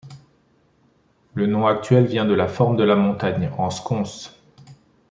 Le 1.35 1.45
nom 1.45 1.67
actuel 1.67 2.07
vient 2.07 2.25
de 2.25 2.33
la 2.33 2.47
forme 2.47 2.75
de 2.75 2.83
la 2.83 2.95
montagne, 2.95 3.51
en 3.59 3.69
sconce. 3.69 4.35